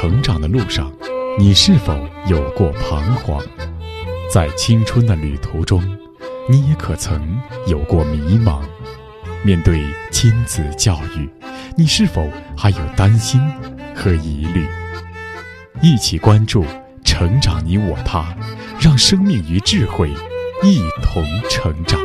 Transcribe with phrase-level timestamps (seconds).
[0.00, 0.90] 成长的路上，
[1.38, 1.94] 你是否
[2.26, 3.38] 有过彷徨？
[4.32, 5.84] 在青春的旅途中，
[6.48, 8.62] 你也可曾有过迷茫？
[9.44, 11.28] 面对亲子教育，
[11.76, 12.26] 你是否
[12.56, 13.38] 还有担心
[13.94, 14.66] 和疑虑？
[15.82, 16.64] 一起关注
[17.04, 18.34] 成长你我他，
[18.80, 20.10] 让生命与智慧
[20.62, 22.00] 一同成长。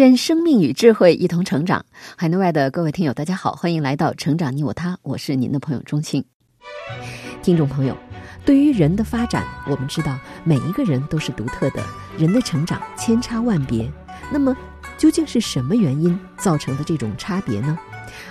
[0.00, 1.84] 愿生命与智慧一同成长。
[2.16, 6.24] 海内外的各位听友，大家好，欢迎来到《成长你我他》，我是您的朋友钟青。
[7.42, 7.94] 听众朋友，
[8.42, 11.84] 对于人的发展，我们知道每一个人都是独特的，
[12.16, 13.92] 人的成长千差万别。
[14.32, 14.56] 那么，
[14.96, 17.78] 究竟是什么原因造成的这种差别呢？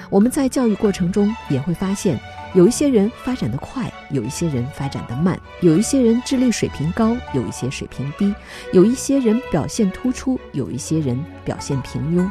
[0.10, 2.20] 我们在教育过程中也会发现。
[2.56, 8.34] 有一些人发展的快，有一些人发展的慢，有一些人智力水平高，有一些水平低，
[8.74, 12.28] 有一些人表现突出，有一些人表现平庸。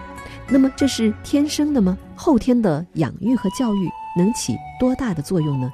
[0.48, 1.96] 那么这是天生的吗？
[2.16, 5.70] 后天的养育和教育能起多大的作用呢？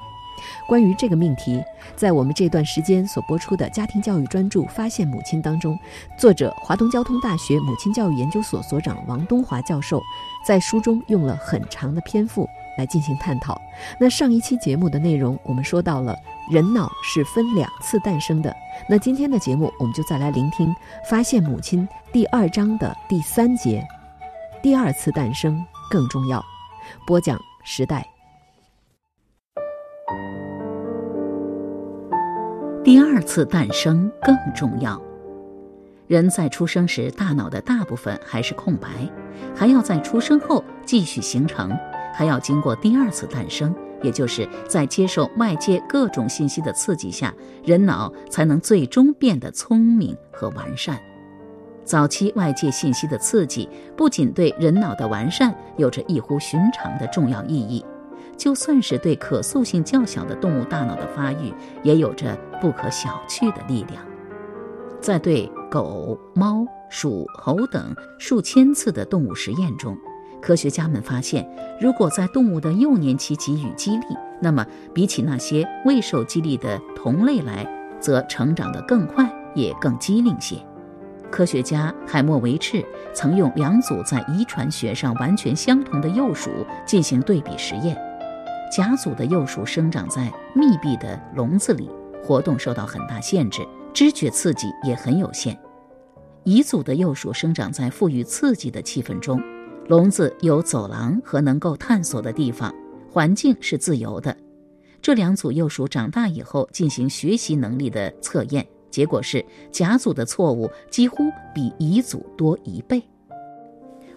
[0.67, 1.63] 关于这个命题，
[1.95, 5.75] 在我们这段时间所播出的家庭教育专著《发现母亲》当中，
[6.19, 10.03] 作者华东交通大学母亲教育研究所所长王东华教授
[10.45, 12.47] 在书中用了很长的篇幅。
[12.77, 13.59] 来进行探讨。
[13.99, 16.15] 那上一期节目的内容，我们说到了
[16.51, 18.55] 人脑是分两次诞生的。
[18.89, 20.69] 那今天的节目，我们就再来聆听
[21.09, 23.85] 《发现母亲》第二章的第三节：
[24.61, 26.43] 第二次诞生更重要。
[27.07, 28.05] 播讲时代。
[32.83, 35.01] 第二次诞生更重要。
[36.05, 38.87] 人在出生时，大脑的大部分还是空白，
[39.55, 41.75] 还要在出生后继续形成。
[42.15, 47.33] 还要经过第二次诞生，也就是在接受外界各种信息的刺激下，
[47.65, 50.97] 人脑才能最终变得聪明和完善。
[51.83, 57.85] 早期外界信息的刺激不仅对人脑的完善有着异乎寻常的重要意义，
[58.37, 64.01] 就算是对可塑性较小的动物大脑的发育也有着不可小觑的力量。
[65.01, 69.95] 在对狗、猫、鼠、猴等数千次的动物实验中。
[70.45, 71.43] 科学家们发现，
[71.81, 74.05] 如果在动物的幼年期给予激励，
[74.39, 74.63] 那么
[74.93, 77.67] 比起那些未受激励的同类来，
[77.99, 80.55] 则成长得更快，也更机灵些。
[81.31, 86.51] 科学家海默维茨曾用两组在遗传学上完全相同的幼鼠
[86.85, 87.97] 进行对比实验。
[88.71, 91.89] 甲组的幼鼠生长在密闭的笼子里，
[92.23, 95.57] 活动受到很大限制，知觉刺激也很有限。
[96.43, 99.41] 乙组的幼鼠生长在富裕刺激的气氛中。
[99.87, 102.73] 笼子有走廊和能够探索的地方，
[103.07, 104.35] 环境是自由的。
[104.99, 112.99] 这两组幼鼠长大以后进行学习能力的测验，结果是甲组的错误几乎比乙组多一倍。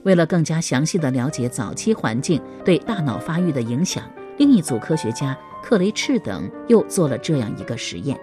[0.04, 8.18] 为了更加详细的了解早期环境对大脑发育的影响，另一组科学家克雷赤等又做了这样一个实验：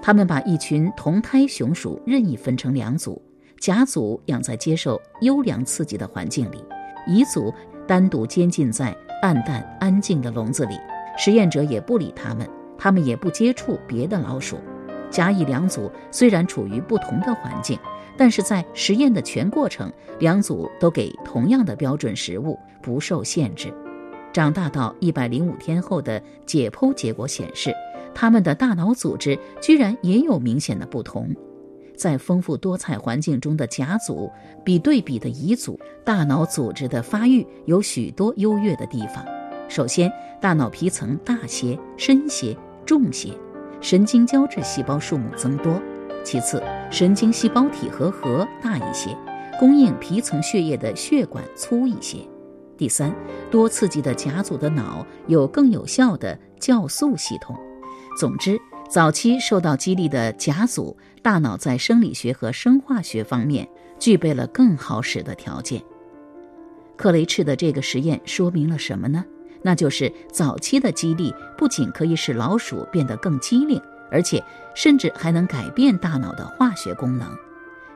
[0.00, 3.20] 他们把一群同胎雄鼠任意分成两组，
[3.58, 6.62] 甲组养在接受优良刺激的环境里。
[7.06, 7.52] 乙组
[7.86, 10.78] 单独监禁在暗淡安静的笼子里，
[11.16, 14.58] 实验者也不理他们，他们也不接触别的老鼠。
[15.08, 17.78] 甲乙两组虽然处于不同的环境，
[18.16, 23.72] 但是在实验的全过程，两组都给同样的标准食物，不受限制。
[24.32, 27.72] 长大到一百零五天后的解剖结果显示，
[28.14, 31.30] 他们的大脑组织居然也有明显的不同。
[31.96, 34.30] 在丰富多彩环境中的甲组，
[34.62, 39.24] 比对比的乙组，大脑组织的发育有许多优越的地方。
[39.68, 43.30] 首先，大脑皮层大些、深些、重些，
[43.80, 45.72] 神经胶质细胞数目增多；
[46.22, 49.16] 其次，神经细胞体和核大一些，
[49.58, 52.18] 供应皮层血液的血管粗一些；
[52.76, 53.12] 第三，
[53.50, 57.56] 多刺激的甲组的脑有更有效的酵素系统。
[58.18, 58.56] 总之。
[58.88, 60.96] 早期受到激励的甲组
[61.26, 65.82] 大脑在生理学和生化学方面具备了更好使的条件。
[66.96, 69.24] 克雷赤的这个实验说明了什么呢？
[69.60, 74.40] 那就是早期的激励不仅可以使老鼠变得更机灵，而且
[74.76, 77.28] 甚至还能改变大脑的化学功能。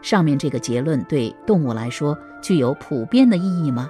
[0.03, 3.89] 上面这个结论对动物来说具有普遍的意义吗？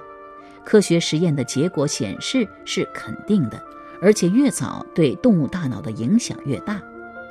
[0.63, 3.59] 科学实验的结果显示是肯定的，
[4.03, 6.79] 而且越早对动物大脑的影响越大。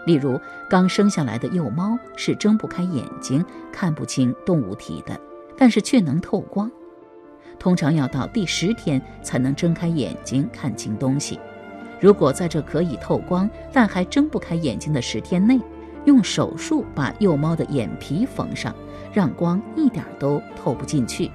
[0.06, 5.18] 例如，刚生下来的幼猫是睁不开眼睛、看不清动物体的，
[5.56, 6.70] 但是却能透光。
[7.58, 11.38] 通常要到第十天才能睁开眼睛看清东西。
[12.00, 15.60] 如果在这可以透光但还睁不开眼睛的十天内，
[16.06, 18.74] 用手术把幼猫的眼皮缝上，
[19.12, 21.30] 让光一点都透不进去。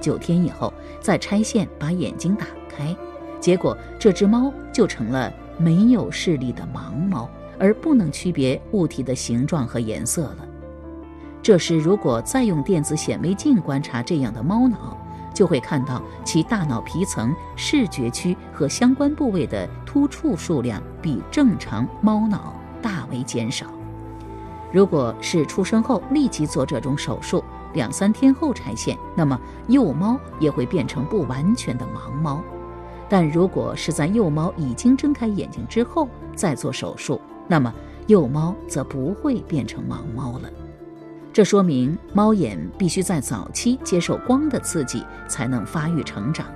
[0.00, 2.96] 九天以后再拆线把眼睛打开，
[3.40, 7.28] 结果这只猫就成了没有视力的盲猫，
[7.58, 10.38] 而不能区别物体的形状和颜色了。
[11.42, 14.96] 这时，如果再用电子显微镜观察这样的猫脑，
[15.34, 23.66] 就会看到其大脑皮层、视觉区和相关部位的突触数量比正常猫脑大为减少。
[24.72, 32.40] 如果是出生后立即做这种手术，两三天后拆线，那么幼猫也会变成不完全的盲猫；
[33.08, 37.72] 但如果是在幼猫已经睁开眼睛之后再做手术，那么
[38.06, 40.50] 幼猫则不会变成盲猫了。
[41.32, 46.46] 这说明猫眼必须在早期接受光的刺激才能发育成长。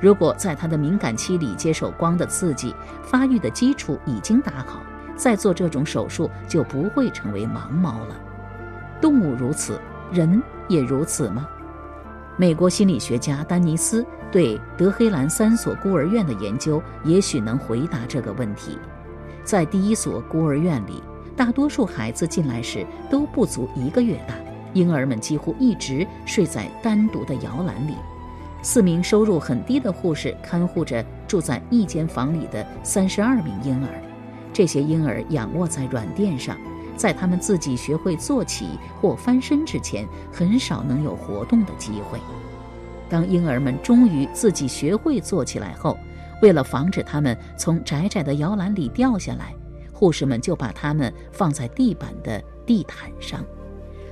[0.00, 4.82] 如果在它的敏感期里接受光的刺激，发育的基础已经打好，
[5.16, 8.16] 再做这种手术就不会成为盲猫了。
[9.00, 9.80] 动物如此，
[10.12, 11.48] 人也如此吗？
[12.36, 18.76] 美国心理学家丹尼斯对德黑兰三所孤儿院的研究也许能回答这个问题。
[19.44, 21.02] 在第一所孤儿院里。
[21.36, 24.34] 大多数孩子进来时都不足一个月大，
[24.72, 27.94] 婴儿们几乎一直睡在单独的摇篮里。
[28.62, 33.90] 四名收入很低的护士看护着住在一间房里的三十二名婴儿。
[34.52, 36.56] 这些婴儿仰卧在软垫上，
[36.96, 42.20] 在他们自己学会坐起或翻身之前，很少能有活动的机会。
[43.08, 45.98] 当婴儿们终于自己学会坐起来后，
[46.44, 49.54] 为了防止他们从窄窄的摇篮里掉下来。
[49.94, 53.42] 护士们就把他们放在地板的地毯上。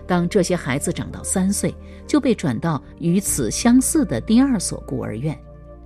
[0.06, 1.74] 当这些孩子长到三岁，
[2.06, 5.38] 就被转到与此相似的第二所孤儿院。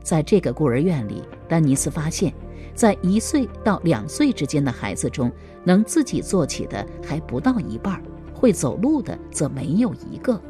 [0.05, 2.33] 在这个孤儿院里，丹尼斯发现，
[2.75, 5.33] 在一岁到两岁之间的孩子中，
[5.65, 8.01] 能自己坐起的还不到一半，
[8.33, 10.41] 会走路的则没有一个。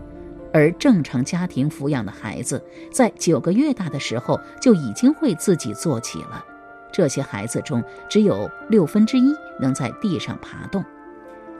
[0.56, 6.42] 而正常家庭抚养的孩子，在九个月大的时候就已经会自己坐起了。
[6.90, 10.82] 这些孩子中，只有六分之一能在地上爬动。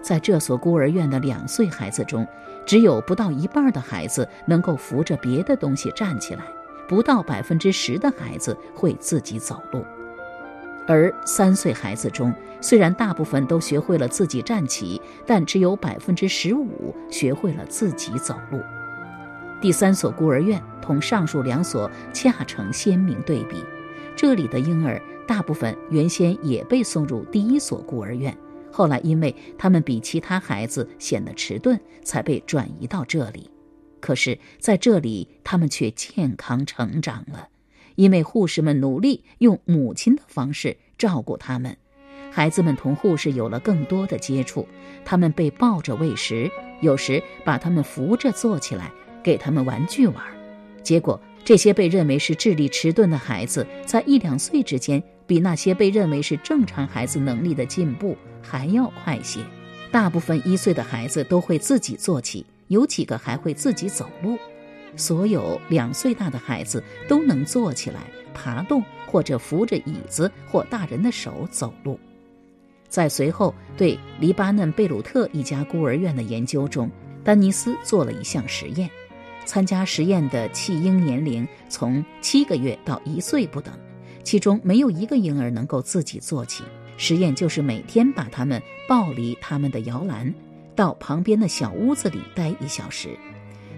[0.00, 2.26] 在这所孤儿院的两岁孩子中，
[2.64, 6.44] 只有不到一半的孩子能够扶着别的东西站起来，
[6.88, 9.84] 不到百分之十的孩子会自己走路。
[10.88, 12.32] 而三岁孩子中，
[12.62, 18.58] 虽然大部分都学会了自己站起，但只有百分之十五学会了自己走路。
[19.60, 23.56] 第三所孤儿院同上述两所恰成鲜明对比，
[24.14, 25.00] 这里的婴儿。
[25.26, 28.38] 大部分原先也被送入第一所孤儿院，
[28.70, 33.50] 后来因为他们比其他孩子显得迟钝，才被转移到这里。
[33.98, 37.48] 可是，在这里他们却健康成长了，
[37.96, 41.76] 因为护士们努力用母亲的方式照顾他们。
[42.30, 44.68] 孩子们同护士有了更多的接触，
[45.04, 46.48] 他们被抱着喂食，
[46.80, 48.92] 有时把他们扶着坐起来，
[49.26, 50.24] 给他们玩具玩。
[50.84, 55.02] 结果，这些被认为是智力迟钝的孩子，在一两岁之间。
[55.26, 59.40] 比那些被认为是正常孩子能力的进步还要快些。
[59.90, 64.38] 大部分一岁的孩子都会自己坐起，有几个还会自己走路。
[64.94, 68.02] 所有两岁大的孩子都能坐起来、
[68.32, 71.98] 爬动，或者扶着椅子或大人的手走路。
[72.88, 76.88] 在随后对黎巴嫩贝鲁特一家孤儿院的研究中，
[77.24, 78.88] 丹尼斯做了一项实验。
[79.46, 83.72] 参加实验的弃婴年龄从七个月到一岁不等。
[84.22, 86.64] 其中没有一个婴儿能够自己坐起。
[86.98, 90.34] 实验就是每天把他们抱离他们的摇篮，
[90.74, 93.10] 到旁边的小屋子里待一小时，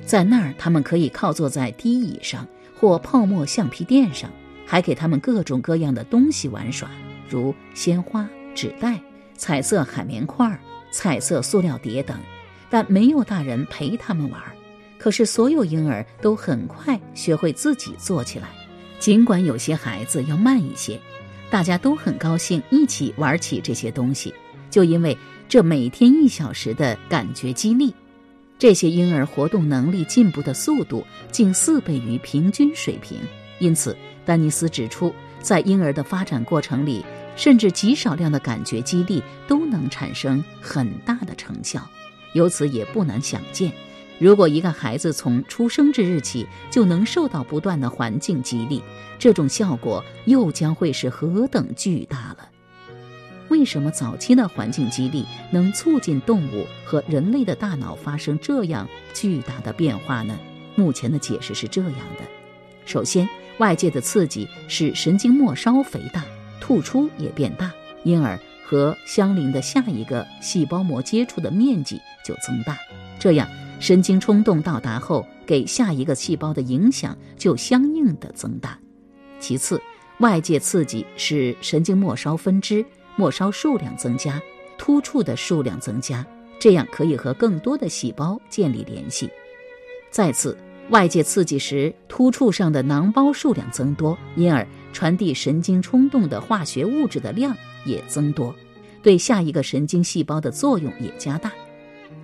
[0.06, 2.46] 在那儿他们可以靠坐在低椅上
[2.78, 4.30] 或泡沫橡皮垫上，
[4.64, 6.88] 还给他们各种各样的东西玩耍，
[7.28, 9.00] 如鲜花、纸袋、
[9.34, 10.56] 彩色海绵块、
[10.92, 12.16] 彩色塑料碟等，
[12.70, 14.40] 但没有大人陪他们玩。
[14.98, 18.48] 可是所有婴儿都很快学会自己坐起来。
[18.98, 21.00] 尽管有些孩子要慢一些，
[21.48, 24.34] 大家都很高兴一起玩起这些东西。
[24.70, 25.16] 就因为
[25.48, 27.94] 这每天一小时的感觉激励，
[28.58, 33.18] 这些婴儿活动能力进步的速度近四倍于平均水平。
[33.60, 41.80] 因此，丹尼斯指出，在婴儿的发展过程里，甚至极少量的感觉激励都能产生很大的成效。
[42.34, 43.72] 由此也不难想见。
[44.18, 48.82] 如果一个孩子从出生之日起就能受到不断的环境激励，
[49.18, 52.48] 这种效果又将会是何等巨大了？
[53.48, 60.36] 为什么早期的环境激励能促进动物和人类的大脑发生这样巨大的变化呢？
[60.74, 62.24] 目前的解释是这样的：
[62.84, 66.22] 首先，外界的刺激使神经末梢肥大，
[66.60, 67.72] 突出也变大，
[68.04, 72.76] 因而和相邻的下一个细胞膜接触的面积就增大，
[73.18, 73.48] 这样
[73.78, 78.78] 神经冲动到达后给下一个细胞的影响就相应的增大。
[79.40, 79.80] 其次，
[80.20, 82.84] 外界刺激使神经末梢分支、
[83.16, 84.40] 末梢数量增加，
[84.76, 86.26] 突触的数量增加，
[86.58, 89.30] 这样可以和更多的细胞建立联系。
[90.10, 90.56] 再次，
[90.90, 97.56] 外界刺激时突触上的囊包数量增多，因而传递神经冲动的化学物质的量。
[97.84, 98.54] 也增多，
[99.02, 101.50] 对下一个神经细胞的作用也加大。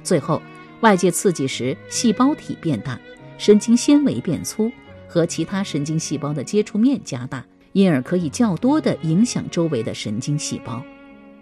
[0.02, 0.42] 最后，
[0.84, 3.00] 外界刺激时，细胞体变大，
[3.38, 4.70] 神经纤维变粗，
[5.08, 10.82] 和其他神经细胞的接触面加大，因而可以较多地影响周围的神经细胞。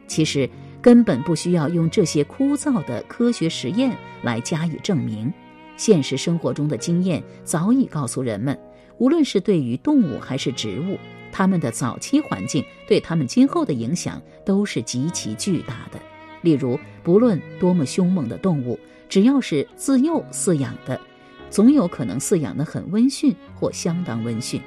[0.07, 0.49] 其实
[0.81, 5.33] 根本不需要用这些枯燥的科学实验来加以证明，
[5.77, 8.57] 现实生活中的经验早已告诉人们，
[8.99, 10.97] 无论是对于动物还是植物。
[11.33, 15.99] 它们的早期环境对它们今后的影响都是极其巨大的。
[16.43, 21.01] 例如，不论多么凶猛的动物，只要是自幼饲养的，
[21.49, 24.61] 总有可能饲养得很温驯或相当温驯。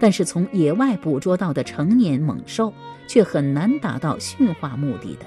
[0.00, 2.72] 但是，从野外捕捉到的成年猛兽，
[3.06, 5.26] 却很难达到驯化目的的。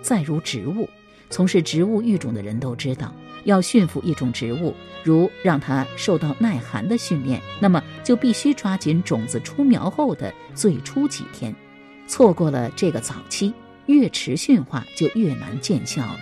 [0.00, 0.88] 再如植物，
[1.30, 3.14] 从事植物育种的人都知道。
[3.44, 4.74] 要驯服一种植物，
[5.04, 11.54] 如让它受到耐寒的训练，那么就必须抓紧种子出苗后的最初几天。
[12.06, 13.54] 错过了这个早期，
[13.88, 16.20] 越迟驯化就越难见效了。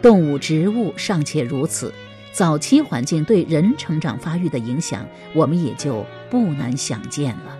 [0.00, 1.92] 动物、植物尚且如此，
[2.32, 7.58] 早期环境对人成长发育的影响，我们也就不难想见了。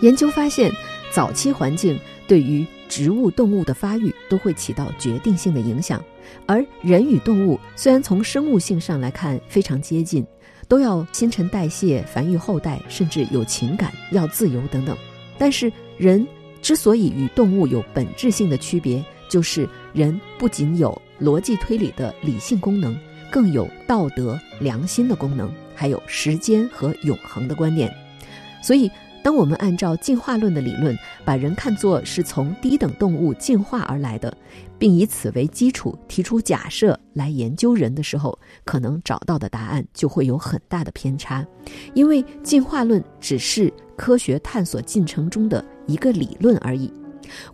[0.00, 0.72] 研究发现，
[1.12, 6.02] 早期环境对于植物、动物的发育都会起到决定性的影响，
[6.46, 10.26] 而人与动物虽然从生物性上来看非常接近，
[10.66, 14.96] 都要新陈代谢、繁育后代，甚至有情感、要自由等等，
[15.38, 16.26] 但是人
[16.60, 22.96] 之所以与动物有本质性的区别，就是人不仅有逻辑推理的理性功能，
[23.30, 27.92] 更有道德、良心的功能，还有时间和永恒的观念，
[28.62, 28.90] 所以。
[29.22, 34.36] 当我们按照进化论的理论，把人看作是从低等动物进化而来的，
[34.78, 41.46] 并以此为基础提出假设来研究人的时候，可能找到的答案就会有很大的偏差，
[41.94, 46.92] 因为进化论只是科学探索进程中的一个理论而已。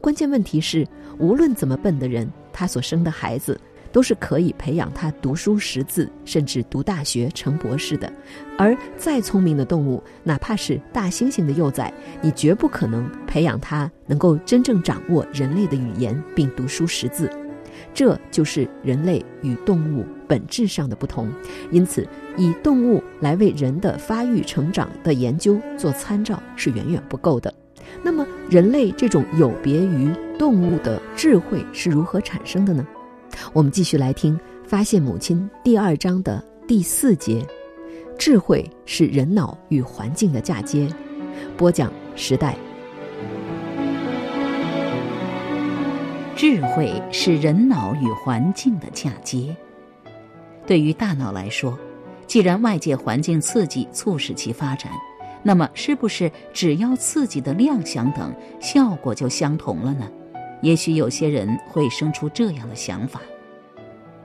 [0.01, 0.87] 关键问题是，
[1.19, 3.61] 无论怎么笨的人，他所生的孩子。
[3.93, 8.13] 都是可以培养他读书识字，甚至读大学成博士的。
[8.57, 17.31] 而再聪明的动物，哪怕是大猩猩的幼崽，你绝不可能培养他能够真正掌握人类的语言并读书识字。
[17.95, 21.31] 这就是人类与动物本质上的不同。
[21.71, 27.53] 因此，以动物来为人的发育成长的研究做参照是远远不够的。
[28.03, 32.87] 那么，人类这种有别于动物的智慧是如何产生的呢？
[33.53, 37.47] 我们继续来听《发现母亲》第二章的第四节：
[38.19, 40.89] 智慧是人脑与环境的嫁接。
[41.57, 42.57] 播讲时代。
[46.37, 49.57] 智慧是人脑与环境的嫁接。
[50.67, 51.77] 对于大脑来说，
[52.27, 54.93] 既然外界环境刺激促使其发展，
[55.43, 60.09] 那么是不是只要刺激的量相等，效果就相同了呢？
[60.63, 63.21] 也许有些人会生出这样的想法，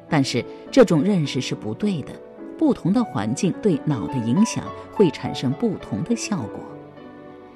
[0.09, 2.13] 但是这种认识是不对的。
[2.55, 4.63] 不同的环境对脑的影响
[4.93, 6.59] 会产生不同的效果。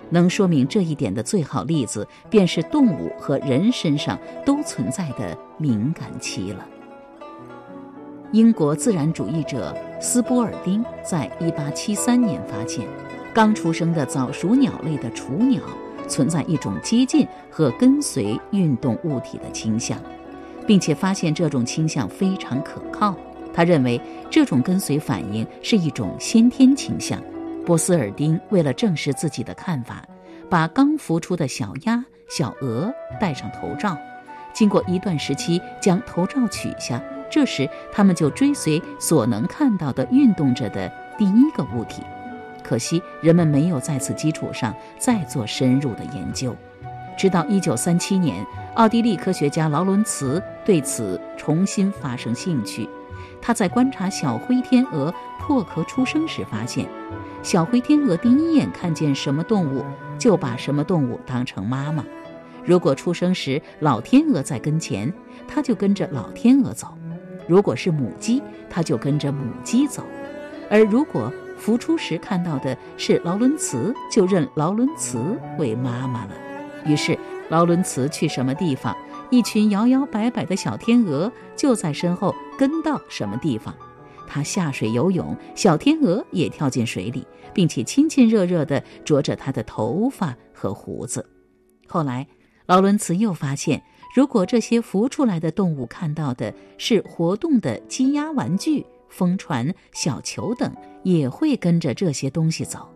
[0.09, 6.67] 能说明这一点的最好例子，便是动物和人身上都存在的敏感期了。
[8.33, 12.85] 英国自然主义者斯波尔丁在1873年发现，
[13.33, 15.61] 刚出生的早熟鸟类的雏鸟。
[16.07, 19.99] 存在一种接近和跟随运动物体的倾向，
[20.65, 23.15] 并且发现这种倾向非常可靠。
[23.53, 23.99] 他认为
[24.29, 27.21] 这种跟随反应是一种先天倾向。
[27.65, 30.07] 波斯尔丁为了证实自己的看法，
[30.49, 33.97] 把刚孵出的小鸭、小鹅戴上头罩，
[34.53, 42.03] 经过一段时期将头罩取下，这时他们就追随所能看到的运动着的第一个物体。
[42.67, 46.53] 可惜，人们没有在此基础上再做深入的研究。
[47.17, 48.45] 直到1937年，
[48.75, 52.87] 奥地利科学家劳伦茨对此重新发生兴趣。
[53.41, 56.85] 他在观察小灰天鹅破壳出生时发现，
[57.41, 59.85] 小灰天鹅第一眼看见什么动物，
[60.19, 62.03] 就把什么动物当成妈妈。
[62.65, 65.11] 如果出生时老天鹅在跟前，
[65.47, 66.89] 它就跟着老天鹅走；
[67.47, 70.03] 如果是母鸡，它就跟着母鸡走；
[70.69, 75.19] 而如果孵出时看到的是劳伦茨，就认劳伦茨
[75.57, 76.31] 为妈妈了。
[76.85, 77.17] 于是
[77.49, 78.95] 劳伦茨去什么地方，
[79.29, 83.73] 一群摇摇摆摆的小天鹅就在身后跟到什么地方。
[84.27, 91.25] 他下水游泳，小天鹅也跳进水里，并且亲亲热热地啄着他的头发和胡子。
[91.87, 92.27] 后来，
[92.65, 93.81] 劳伦茨又发现，
[94.13, 100.69] 如果这些浮出来的动物看到的是活动的鸡鸭玩具、风船、小球等，
[101.07, 102.89] 也会跟着这些东西走。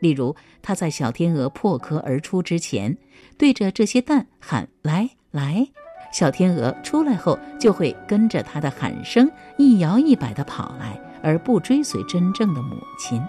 [0.00, 2.94] 例如，他在小天鹅破壳而出之前，
[3.38, 5.66] 对着这些蛋喊“来来”，
[6.12, 13.22] 小天鹅出来后就会跟着他的喊声一摇一摆地跑来，而不追随真正的母亲。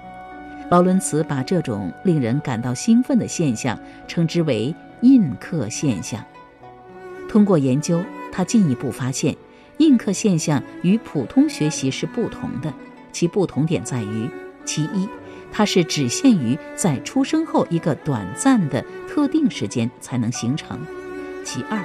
[0.70, 6.22] 劳伦茨把这种令人感到兴奋的现象称之为“印刻现象”。
[7.30, 9.34] 通过研究，他进一步发现，
[9.78, 12.74] 印刻现象与普通学习是不同的。
[13.16, 14.30] 其不同点在于，
[14.66, 15.08] 其一。
[15.50, 20.78] 它是只限于在出生后一个短暂的特定时间才能形成。
[21.46, 21.82] 其二，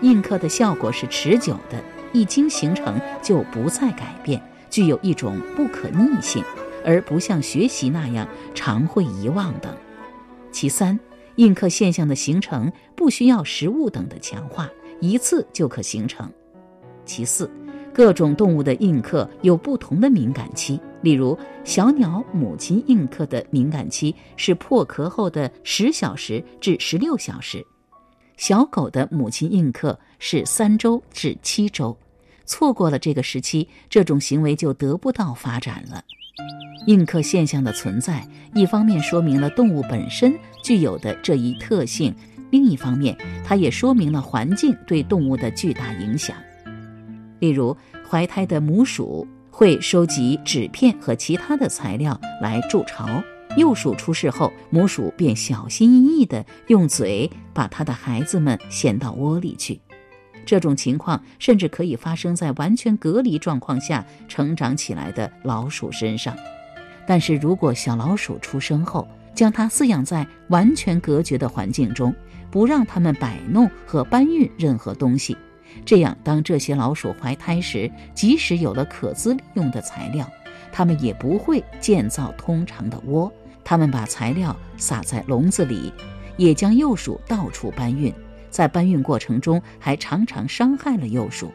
[0.00, 1.84] 印刻的效果是持久的，
[2.14, 6.42] 一经形成就不再改变，具有一种不可逆性，
[6.82, 9.76] 而不像学习那样常会遗忘等。
[10.50, 10.98] 其三，
[11.34, 14.66] 印刻现象的形成不需要食物等的强化，
[14.98, 16.26] 一次就可形成。
[17.04, 17.50] 其四。
[17.92, 27.64] 各种动物的印刻有不同的敏感期，例如小鸟母亲印刻的敏感期是破壳后的十小时至十六小时，
[28.36, 31.96] 小狗的母亲印刻是三周至七周，
[32.46, 36.02] 错过了这个时期，这种行为就得不到发展了。
[36.86, 40.32] 印刻现象的存在，一方面说明了动物本身
[40.62, 42.14] 具有的这一特性，
[42.50, 46.34] 另一方面，它也说明了环境对动物的巨大影响。
[47.40, 47.76] 例如，
[48.08, 53.22] 怀胎的母鼠会收集纸片和其他的材料来筑巢，
[53.56, 59.80] 幼鼠出世后，母鼠便小心翼翼地用嘴把它的孩子们衔到窝里去。
[60.46, 66.34] 这种情况甚至可以发生在完全隔离状况下成长起来的老鼠身上。
[67.06, 72.14] 但是如果小老鼠出生后，将它饲养在完全隔绝的环境中，
[72.50, 75.36] 不让它们摆弄和搬运任何东西。
[75.84, 80.28] 这样，当这些老鼠怀胎时，即使有了可资利用的材料，
[80.72, 83.32] 它们也不会建造通常的窝。
[83.64, 85.92] 它们把材料撒在笼子里，
[86.36, 88.12] 也将幼鼠到处搬运，
[88.50, 91.52] 在搬运过程中还常常伤害了幼鼠，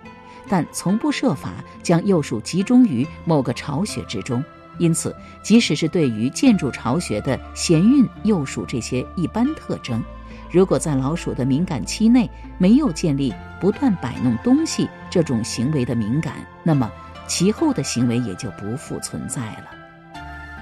[0.47, 4.43] 但从不设法将幼鼠集中于某个巢穴之中。
[4.77, 10.03] 因此，即使是对于建筑巢穴的闲运幼鼠这些一般特征。
[10.51, 16.89] 如果在老鼠的敏感期内没有建立不断摆弄东西这种行为的敏感，那么
[17.27, 19.65] 其后的行为也就不复存在了。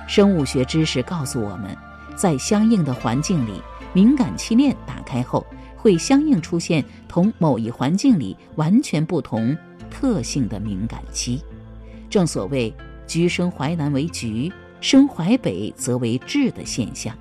[0.07, 1.75] 生物学知识告诉我们，
[2.15, 3.61] 在相应的环境里，
[3.93, 5.45] 敏感期链打开后，
[5.75, 9.55] 会相应出现同某一环境里完全不同
[9.91, 11.43] 特性的敏感期。
[12.09, 12.73] 正所谓
[13.13, 17.15] “橘生淮南为橘，生淮北则为枳”的现象。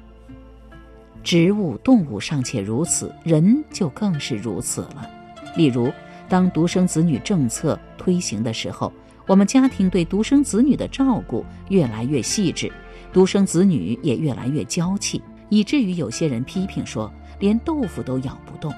[1.22, 5.06] 植物、动物尚且如此，人就更是如此了。
[5.54, 5.92] 例如，
[6.30, 8.90] 当独生子女政策推行的时候，
[9.26, 12.72] 我们家庭对独生子女的照顾越来越细致，
[13.12, 18.72] 独生子女也越来越娇气，以至于有些人批评说，连豆腐都咬不动。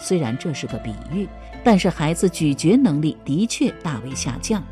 [0.00, 1.28] 虽然这是个比喻，
[1.62, 4.64] 但是孩子咀嚼能力的确大为下降，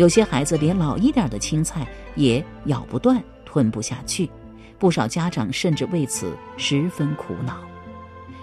[0.00, 4.30] 有些孩子连老一点的青菜也咬不断、吞不下去。
[4.78, 7.58] 不少家长甚至为此十分苦恼，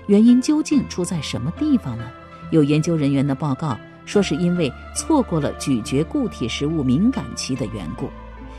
[0.05, 2.03] 原因究竟出在什么地方呢？
[2.51, 8.07] 有研究人员的报告说，是因为错过了咀嚼固体食物敏感期的缘故。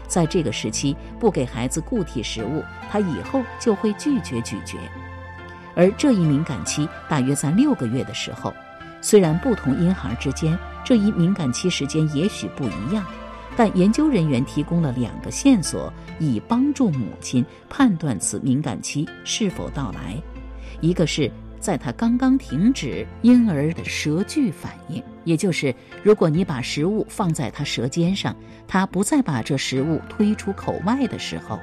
[0.09, 4.77] 在这个时期不给孩子固体食物，他以后就会拒绝咀嚼。
[5.77, 8.53] 而这一敏感期大约在六个月的时候，
[9.01, 10.59] 虽然不同婴孩之间
[10.89, 13.05] 这一敏感期时间也许不一样。
[13.55, 20.17] 但研究人员提供了两个线索，以帮助母亲判断此敏感期是否到来。
[20.81, 28.35] 一个是在他刚刚停止婴儿的舌距反应，也就是如果你把食物放在他舌尖上，
[28.67, 31.59] 他不再把这食物推出口外的时候；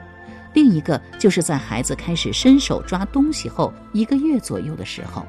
[0.53, 5.25] 另一个就是在孩子开始伸手抓东西后一个月左右的时候。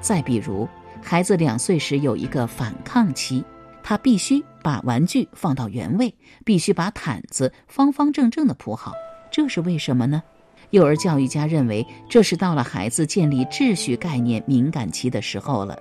[0.00, 0.68] 再比如，
[1.02, 3.44] 孩子两岁时有一个反抗期。
[3.80, 8.92] 他必须把玩具放到原位，必须把毯子方方正正的铺好。
[9.30, 10.22] 这是为什么呢？
[10.70, 15.78] 幼儿教育家认为，这是到了孩子建立秩序概念敏感期的时候了。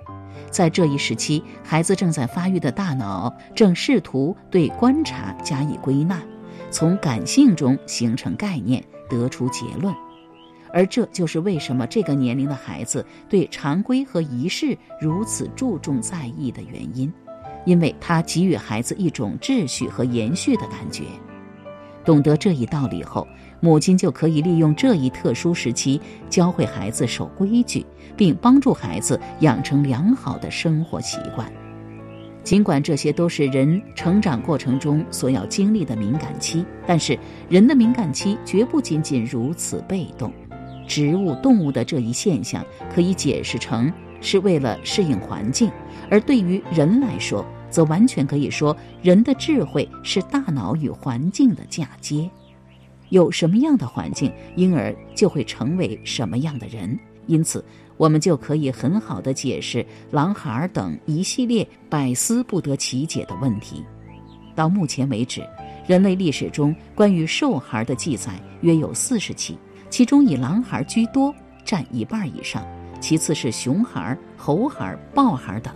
[0.49, 6.21] 在这一时期，孩子正在发育的大脑正试图对观察加以归纳，
[6.71, 9.93] 从感性中形成概念，得出结论。
[10.73, 17.11] 而这就是为什么这个年龄的孩子对常规和仪式如此注重在意的原因，
[17.65, 21.03] 因为他给予孩子一种秩序和延续的感觉。
[22.05, 23.27] 懂得这一道理后，
[23.59, 25.99] 母亲就可以利用这一特殊时期
[26.29, 31.51] 教会孩子守规矩，并帮助孩子养成良好的生活习惯。
[32.45, 40.31] 尽管这些都是人成长过程中所要经历的敏感期，但是人的敏感期绝不仅仅如此被动。
[40.87, 45.71] 植物、动物的这一现象可以解释成是为了适应环境，
[46.09, 52.29] 而对于人来说，则完全可以说人的智慧是大脑与环境的嫁接。
[53.09, 56.97] 有什么样的环境，婴儿就会成为什么样的人。
[57.27, 57.63] 因此。
[57.97, 63.83] 我们就可以很好的解释狼孩等一系列百思不得其解的问题。
[64.53, 65.43] 到目前为止，
[65.87, 69.57] 人类历史中关于兽孩的记载约有四十起，
[69.89, 71.33] 其中以狼孩居多，
[71.65, 72.65] 占一半以上，
[72.99, 75.73] 其次是熊孩、猴孩、豹孩等。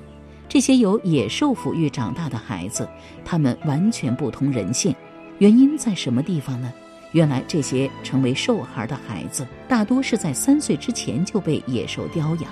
[0.47, 2.87] 这些由野兽抚育长大的孩子，
[3.23, 4.93] 他们完全不通人性。
[5.39, 6.71] 原因在什么地方呢？
[7.13, 12.51] 原来这些成为兽孩的孩子，大多是在三岁之前就被野兽叼养，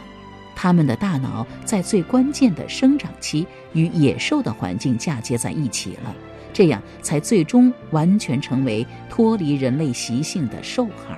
[0.56, 6.14] 他们的大脑在最关键的生长期与野兽的环境嫁接在一起了，
[6.52, 11.18] 这样才最终完全成为脱离人类习性的兽孩。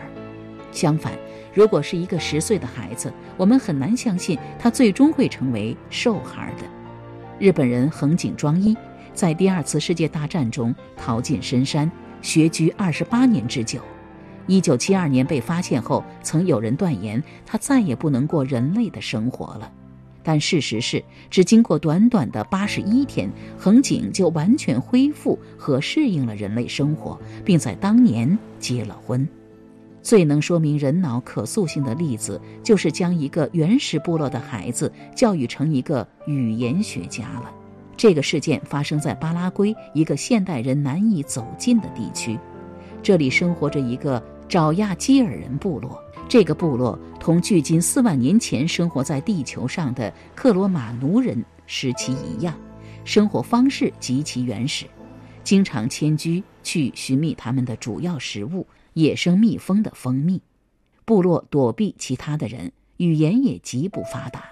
[0.72, 1.14] 相反，
[1.54, 6.64] 如果是一个十岁的孩子，我们很难相信他最终会成为瘦孩的。
[7.40, 8.76] 日本人横井庄一
[9.14, 11.92] 在第二次世界大战中逃进深山。
[12.22, 13.82] 学居二十八年之久，
[14.46, 19.74] 一九七二年被发现后，曾有人断言他再也不能过人类的生活了。
[20.22, 29.28] 但事实是，只经过短短的八十一天，横井就完全恢复和适应了人类生活，并在当年结了婚。
[30.02, 37.52] 最能说明人脑可塑性的例子，就是将一个原始部落的孩子教育成一个语言学家了。
[37.96, 42.40] 这个事件发生在巴拉圭一个现代人难以走进的地区，
[43.04, 46.02] 这里生活着一个爪亚基尔人部落。
[46.28, 52.56] 这个部落同距今四万年前生活在地球上的克罗马奴人时期一样，
[53.04, 54.86] 生活方式极其原始，
[55.44, 60.42] 经常迁居去寻觅他们的主要食物——野生蜜蜂的蜂蜜。
[61.06, 64.44] 部落躲避其他的人，语言也极不发达。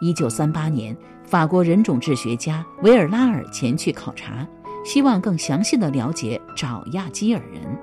[0.00, 0.96] 一九三八年。
[1.24, 4.48] 法国人种志学家维尔拉尔前去考察，
[4.82, 7.78] 希望更详细的了解爪亚基尔人，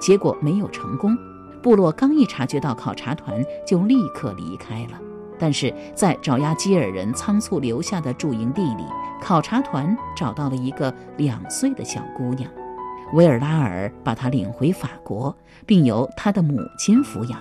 [0.00, 1.16] 结果没有成功。
[1.62, 5.00] 部落刚一察觉到考察团，就立刻离开了。
[5.38, 8.82] 但是在爪亚基尔人仓促留下的驻营地里，
[9.22, 12.50] 考察团找到了一个两岁的小姑娘，
[13.12, 17.38] 维尔拉尔把她领回法国，并由她的母亲抚养。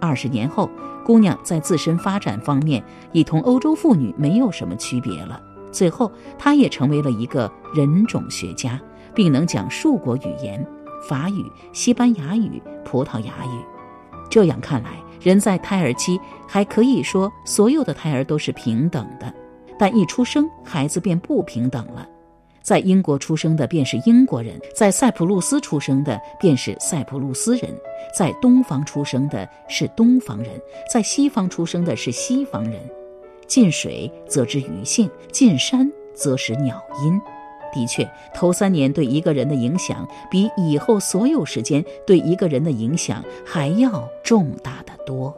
[0.00, 0.68] 二十年后。
[1.06, 5.40] 姑娘在自身发展方面已同欧洲妇女没有什么区别了。
[5.70, 8.80] 最后，她也成为了一个人种学家，
[9.14, 10.66] 并能讲数国语言：
[11.08, 13.64] 法语、西班牙语、葡萄牙语。
[14.28, 19.32] 这样看来，人在胎儿期还可以说所有的胎儿都是平等的，
[19.78, 22.04] 但一出生，孩子便不平等了。
[22.66, 27.72] 在英国出生的便是英国人，在塞浦路斯出生的便是塞浦路斯人，
[28.12, 30.60] 在东方出生的是东方人，
[30.92, 32.74] 在西方出生的是西方人。
[33.46, 37.20] 近水则知鱼性，近山则识鸟音。
[37.72, 45.32] 的确，头三年对一个人的影响，比以后所有时间对一个人的影响还要重大的多。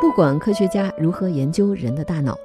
[0.00, 2.38] 不管科学家如何研究人的大脑，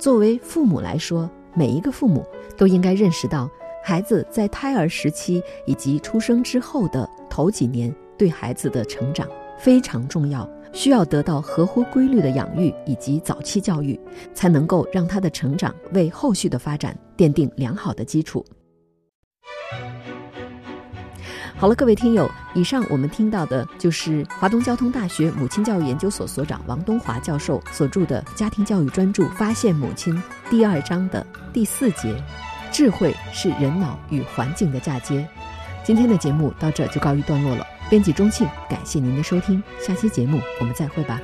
[0.00, 2.24] 作为父母来说，每一个父母
[2.56, 3.50] 都应该认识到，
[3.84, 14.00] 孩子在胎儿时期以及出生之后的头几年对孩子的成长非常重要，需要得到合乎规律的养育以及早期教育，
[14.32, 18.42] 才能够让他的成长为后续的发展奠定良好的基础。
[21.60, 30.16] 好了，各位听友，以上我们听到的就是华东交通大学母亲教育研究所所长王东华教授所著的家庭教育专著《发现母亲》
[30.48, 32.16] 第二章的第四节：
[32.72, 35.28] 智慧是人脑与环境的嫁接。
[35.84, 37.66] 今天的节目到这就告一段落了。
[37.90, 41.20] 编辑钟庆，感谢您的收听，下期节目我们再会吧。